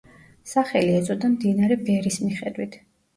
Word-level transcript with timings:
სახელი 0.51 0.95
ეწოდა 0.99 1.29
მდინარე 1.33 1.77
ვერის 1.91 2.17
მიხედვით. 2.25 2.79